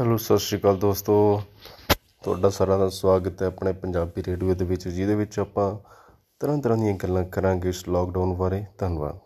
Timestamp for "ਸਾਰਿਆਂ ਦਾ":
2.48-2.88